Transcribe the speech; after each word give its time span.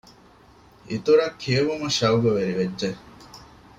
އިތުރަށް 0.89 1.37
ކިޔެވުމަށް 1.41 1.95
ޝަައުޤުވެރިވެއްޖެ 1.99 2.89